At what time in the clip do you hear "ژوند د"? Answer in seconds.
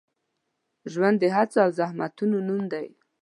0.91-1.23